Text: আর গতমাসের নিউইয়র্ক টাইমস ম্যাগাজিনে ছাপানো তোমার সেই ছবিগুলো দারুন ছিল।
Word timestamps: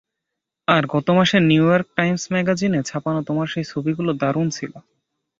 আর 0.67 0.83
গতমাসের 0.85 1.43
নিউইয়র্ক 1.43 1.87
টাইমস 1.95 2.23
ম্যাগাজিনে 2.31 2.79
ছাপানো 2.83 3.19
তোমার 3.23 3.47
সেই 3.47 3.65
ছবিগুলো 3.71 4.11
দারুন 4.13 4.47
ছিল। 4.49 4.73